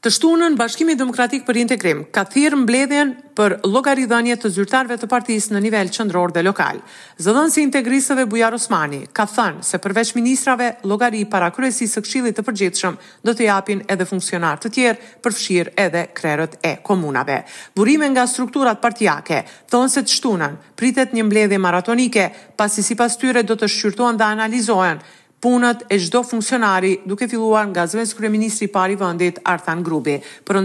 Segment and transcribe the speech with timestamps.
[0.00, 5.52] Të shtunën Bashkimi Demokratik për Integrim ka thirrë mbledhjen për llogaridhënie të zyrtarëve të partisë
[5.52, 6.78] në nivel qendror dhe lokal.
[7.20, 12.04] Zëdhënësi i integristëve Bujar Osmani ka thënë se përveç ministrave, llogari i para kryesisë së
[12.06, 12.96] Këshillit të Përgjithshëm
[13.28, 17.42] do të japin edhe funksionar të tjerë, përfshirë edhe krerët e komunave.
[17.76, 23.44] Burime nga strukturat partijake thonë se të shtunën pritet një mbledhje maratonike, pasi sipas tyre
[23.44, 25.04] do të shqyrtohen dhe analizohen
[25.40, 30.18] punët e çdo funksionari, duke filluar nga zëvendës kryeministri i parë i vendit Arthan Grubi.
[30.44, 30.56] Për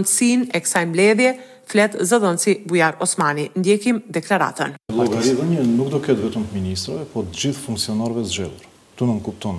[0.58, 1.30] e kësaj mbledhje
[1.70, 3.48] flet zëdhënësi Bujar Osmani.
[3.56, 4.76] Ndjekim deklaratën.
[4.92, 8.68] Llogaritja nuk do ketë vetëm ministrave, por të gjithë funksionarëve zgjedhur.
[8.96, 9.58] Tu nuk kupton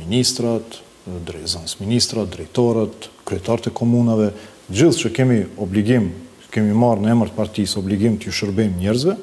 [0.00, 4.32] ministrat, drejzans ministrat, drejtorët, kryetarët e komunave,
[4.72, 6.08] gjithë që kemi obligim,
[6.52, 9.16] kemi marë në emër të partisë obligim të shërbejmë njerëzve,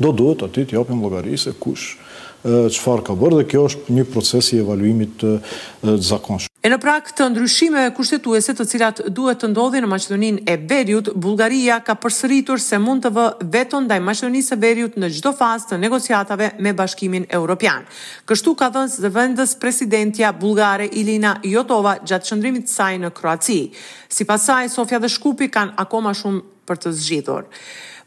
[0.00, 1.94] do duhet aty të japim llogari se kush
[2.40, 5.32] çfarë ka bërë dhe kjo është një proces i evaluimit të
[6.00, 6.48] zakonshëm.
[6.64, 11.10] E në prak të ndryshimeve kushtetuese të cilat duhet të ndodhin në Maqedoninë e Veriut,
[11.20, 13.26] Bullgaria ka përsëritur se mund të vë
[13.58, 17.84] veto ndaj Maqedonisë së Veriut në çdo fazë të negociatave me Bashkimin Evropian.
[18.28, 23.60] Kështu ka dhënë vendës presidentja bullgare Ilina Jotova gjatë çndrimit saj në Kroaci.
[24.08, 27.44] Sipas saj, Sofia dhe Shkupi kanë akoma shumë për të zgjidhur.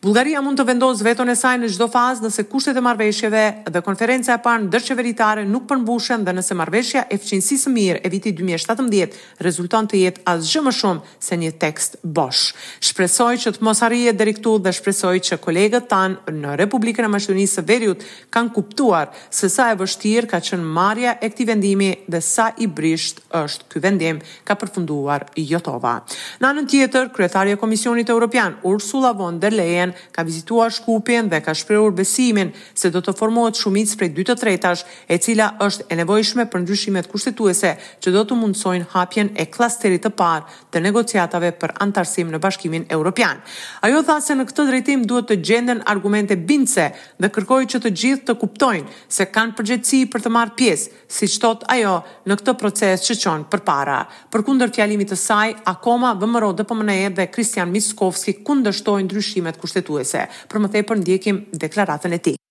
[0.04, 3.80] Bulgaria mund të vendosë vetën e saj në çdo fazë nëse kushtet e marrëveshjeve dhe
[3.86, 9.16] konferenca e dërqeveritare nuk përmbushen dhe nëse marrëveshja e fciensisë së mirë e vitit 2017
[9.48, 12.52] rezulton të jetë asgjë më shumë se një tekst bosh.
[12.84, 17.12] Shpresoj që të mos arrihet deri këtu dhe shpresoj që kolegët tan në Republikën e
[17.16, 18.04] Maqedonisë së Veriut
[18.36, 22.68] kanë kuptuar se sa e vështirë ka qenë marrja e këtij vendimi dhe sa i
[22.68, 26.02] brisht është ky vendim ka përfunduar jotova.
[26.44, 31.52] Në anën tjetër, kryetari Komisionit Europian Ursula von der Leyen ka vizituar Shkupin dhe ka
[31.54, 35.98] shprehur besimin se do të formohet shumicë prej 2 të tretash, e cila është e
[36.02, 41.54] nevojshme për ndryshimet kushtetuese që do të mundësojnë hapjen e klasterit të parë të negociatave
[41.62, 43.42] për antarësim në Bashkimin Evropian.
[43.86, 46.90] Ajo tha se në këtë drejtim duhet të gjenden argumente bindëse
[47.22, 51.38] dhe kërkoi që të gjithë të kuptojnë se kanë përgjegjësi për të marrë pjesë, siç
[51.44, 51.94] thot ajo
[52.30, 54.00] në këtë proces që çon përpara.
[54.34, 60.28] Përkundër fjalimit të saj, akoma VMRO DPMNE dhe Christian Miskovski kundërshtojnë ndryshimet kushtetuese fituese.
[60.54, 62.43] Për më tepër ndjekim deklaratën e tij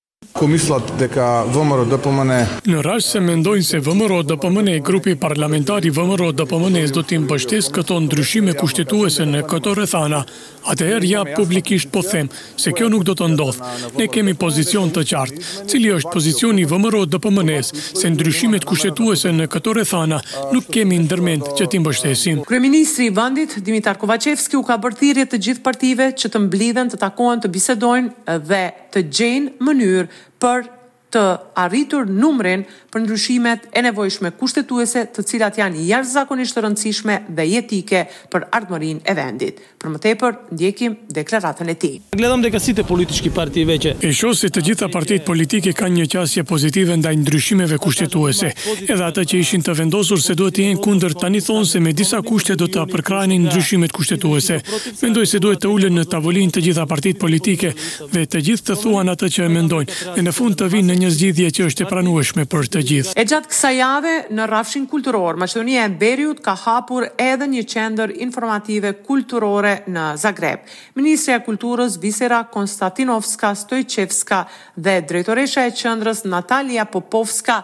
[0.43, 2.37] komislat dhe ka vëmëro dhe pëmëne.
[2.67, 7.29] Në rrash se mendojnë se vëmëro dhe pëmëne, grupi parlamentari vëmëro dhe pëmëne do t'im
[7.31, 10.25] bështes këto ndryshime kushtetuese në këto rëthana.
[10.73, 12.27] Atëherë ja publikisht po them
[12.59, 13.69] se kjo nuk do të ndodhë.
[13.99, 15.45] Ne kemi pozicion të qartë.
[15.71, 20.19] Cili është pozicioni vëmëro dhe pëmëne se ndryshimet kushtetuese në këto rëthana
[20.51, 22.43] nuk kemi ndërment që t'im bështesim.
[22.51, 26.99] Kreministri i vandit, Dimitar Kovacevski, u ka bërtirje të gjithë partive që të mblidhen, të
[27.07, 30.82] takohen, të bisedojnë dhe të gjenë mënyrë But
[31.13, 31.23] të
[31.63, 38.03] arritur numrin për ndryshimet e nevojshme kushtetuese të cilat janë jashtëzakonisht të rëndësishme dhe jetike
[38.33, 39.61] për ardhmërinë e vendit.
[39.81, 41.95] Për më tepër, ndjekim deklaratën e tij.
[42.13, 43.95] Ne gledom dekë politikë partive veçë.
[44.05, 48.53] E shoh se të gjitha partitë politike kanë një qasje pozitive ndaj ndryshimeve kushtetuese,
[48.91, 51.93] edhe ato që ishin të vendosur se duhet të jenë kundër tani thon se me
[51.97, 54.61] disa kushte do të përkrahen ndryshimet kushtetuese.
[55.03, 57.73] Mendoj se duhet të ulën në tavolinë të gjitha partitë politike
[58.15, 59.99] dhe të gjithë të thuan atë që e mendojnë.
[60.23, 63.15] Në fund të vinë një zgjidhje që është e pranueshme për të gjithë.
[63.19, 68.15] E gjatë kësaj jave në rrafshin kulturor, Maqedonia e Veriut ka hapur edhe një qendër
[68.27, 70.67] informative kulturore në Zagreb.
[70.99, 74.45] Ministrja e Kulturës Visera Konstantinovska Stojčevska
[74.79, 77.63] dhe drejtoresha e qendrës Natalia Popovska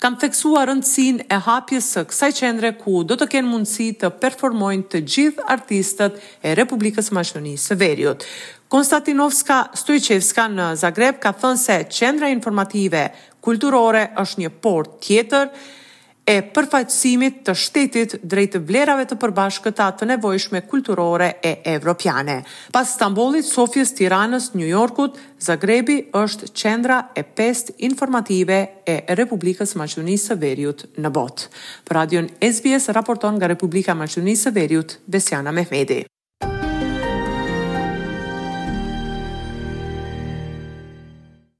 [0.00, 4.86] kam theksuar rëndësin e hapjes së kësaj qendre ku do të kenë mundësi të performojnë
[4.94, 8.24] të gjithë artistët e Republikës Maqedonisë së Veriut.
[8.72, 13.04] Konstantinovska Stojqevska në Zagreb ka thënë se qendra informative
[13.44, 15.52] kulturore është një port tjetër,
[16.28, 22.40] e përfaqësimit të shtetit drejt vlerave të përbashkëta të nevojshme kulturore e evropiane.
[22.74, 30.32] Pas Stambolit, Sofjes, Tiranës, New Yorkut, Zagrebi është qendra e pest informative e Republikës Maqedonisë
[30.32, 31.50] së Veriut në botë.
[31.88, 36.04] Për radion SBS raporton nga Republika Maqedonisë së Veriut Besiana Mehmeti.